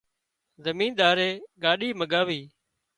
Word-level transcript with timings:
زمينۮارئي 0.63 1.31
ڳاڏي 1.63 1.89
مڳاوِي 1.99 2.41